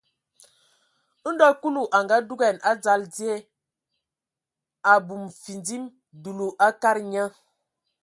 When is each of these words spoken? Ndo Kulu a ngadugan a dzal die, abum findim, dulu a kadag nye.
Ndo 1.31 1.47
Kulu 1.61 1.81
a 1.97 1.99
ngadugan 2.05 2.57
a 2.69 2.71
dzal 2.81 3.01
die, 3.15 3.33
abum 4.93 5.23
findim, 5.41 5.83
dulu 6.21 6.47
a 6.65 6.67
kadag 6.81 7.05
nye. 7.11 7.23